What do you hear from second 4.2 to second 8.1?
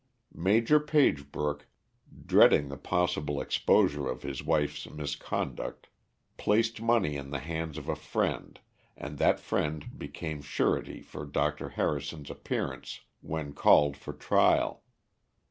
his wife's misconduct, placed money in the hands of a